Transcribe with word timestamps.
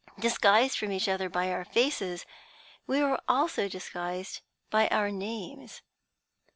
Disguised 0.17 0.79
from 0.79 0.91
each 0.91 1.07
other 1.07 1.29
by 1.29 1.51
our 1.51 1.63
faces, 1.63 2.25
we 2.87 3.03
were 3.03 3.21
also 3.27 3.69
disguised 3.69 4.41
by 4.71 4.87
our 4.87 5.11
names. 5.11 5.83